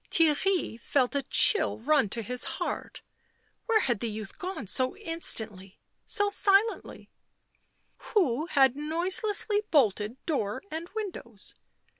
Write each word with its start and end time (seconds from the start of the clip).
Theirry 0.09 0.79
felt 0.79 1.13
a 1.13 1.21
chill 1.21 1.77
run 1.77 2.09
to 2.09 2.23
his 2.23 2.43
heart— 2.57 3.03
where 3.67 3.81
had 3.81 3.99
the 3.99 4.09
youth 4.09 4.39
gone 4.39 4.65
so 4.65 4.97
instantly, 4.97 5.77
so 6.07 6.27
silently 6.27 7.11
1? 7.99 8.09
Who 8.15 8.45
had 8.47 8.75
noiselessly 8.75 9.61
bolted 9.69 10.17
door 10.25 10.63
and 10.71 10.89
windows 10.95 11.53